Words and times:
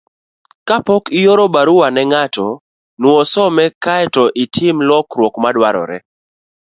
Kapok 0.67 1.03
ioro 1.21 1.45
barua 1.53 1.87
ne 1.91 2.01
ng'ato, 2.11 2.47
nuo 3.01 3.19
some 3.33 3.65
kae 3.83 4.05
to 4.13 4.23
itim 4.43 4.77
lokruok 4.89 5.33
madwarore. 5.43 5.97